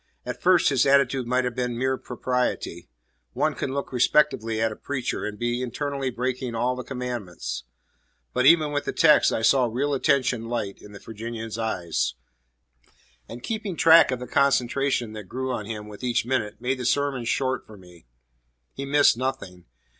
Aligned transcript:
At 0.25 0.41
first 0.41 0.69
his 0.69 0.87
attitude 0.87 1.27
might 1.27 1.43
have 1.43 1.53
been 1.53 1.77
mere 1.77 1.95
propriety. 1.95 2.89
One 3.33 3.53
can 3.53 3.71
look 3.71 3.93
respectfully 3.93 4.59
at 4.59 4.71
a 4.71 4.75
preacher 4.75 5.25
and 5.25 5.37
be 5.37 5.61
internally 5.61 6.09
breaking 6.09 6.55
all 6.55 6.75
the 6.75 6.83
commandments. 6.83 7.65
But 8.33 8.47
even 8.47 8.71
with 8.71 8.85
the 8.85 8.93
text 8.93 9.31
I 9.31 9.43
saw 9.43 9.65
real 9.67 9.93
attention 9.93 10.47
light 10.49 10.79
in 10.81 10.91
the 10.93 10.97
Virginian's 10.99 11.59
eye. 11.59 11.91
And 13.29 13.43
keeping 13.43 13.75
track 13.77 14.09
of 14.09 14.17
the 14.19 14.25
concentration 14.25 15.13
that 15.13 15.25
grew 15.29 15.51
on 15.53 15.67
him 15.67 15.87
with 15.87 16.03
each 16.03 16.25
minute 16.25 16.59
made 16.59 16.79
the 16.79 16.85
sermon 16.85 17.23
short 17.23 17.67
for 17.67 17.77
me. 17.77 18.07
He 18.73 18.85
missed 18.85 19.17
nothing. 19.17 19.65